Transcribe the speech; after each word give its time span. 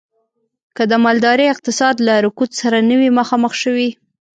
که 0.75 0.83
د 0.91 0.93
مالدارۍ 1.03 1.45
اقتصاد 1.53 1.95
له 2.07 2.13
رکود 2.25 2.51
سره 2.61 2.77
نه 2.89 2.95
وی 2.99 3.09
مخامخ 3.19 3.53
شوی. 3.63 3.89